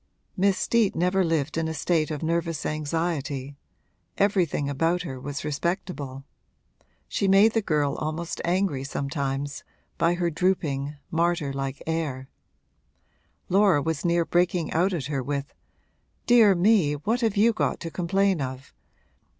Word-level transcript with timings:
Miss 0.35 0.57
Steet 0.57 0.95
never 0.95 1.23
lived 1.23 1.59
in 1.59 1.67
a 1.67 1.75
state 1.75 2.09
of 2.09 2.23
nervous 2.23 2.65
anxiety 2.65 3.55
everything 4.17 4.67
about 4.67 5.03
her 5.03 5.19
was 5.21 5.45
respectable. 5.45 6.25
She 7.07 7.27
made 7.27 7.53
the 7.53 7.61
girl 7.61 7.93
almost 7.97 8.41
angry 8.43 8.83
sometimes, 8.83 9.63
by 9.99 10.15
her 10.15 10.31
drooping, 10.31 10.95
martyr 11.11 11.53
like 11.53 11.83
air: 11.85 12.27
Laura 13.47 13.79
was 13.79 14.03
near 14.03 14.25
breaking 14.25 14.73
out 14.73 14.91
at 14.91 15.05
her 15.05 15.21
with, 15.21 15.53
'Dear 16.25 16.55
me, 16.55 16.93
what 16.93 17.21
have 17.21 17.37
you 17.37 17.53
got 17.53 17.79
to 17.81 17.91
complain 17.91 18.41
of? 18.41 18.73